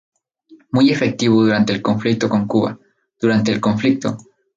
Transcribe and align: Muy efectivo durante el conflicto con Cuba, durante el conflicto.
Muy 0.71 0.89
efectivo 0.89 1.43
durante 1.43 1.73
el 1.73 1.83
conflicto 1.83 2.27
con 2.27 2.47
Cuba, 2.47 2.79
durante 3.19 3.51
el 3.51 3.61
conflicto. 3.61 4.17